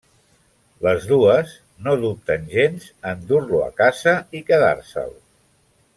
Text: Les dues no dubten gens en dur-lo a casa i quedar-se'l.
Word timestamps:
Les 0.85 1.03
dues 1.09 1.51
no 1.87 1.93
dubten 2.05 2.49
gens 2.55 2.89
en 3.13 3.23
dur-lo 3.33 3.61
a 3.67 3.71
casa 3.83 4.15
i 4.41 4.43
quedar-se'l. 4.49 5.17